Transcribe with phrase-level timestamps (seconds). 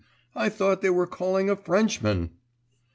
[0.35, 2.31] I thought they were calling a Frenchman....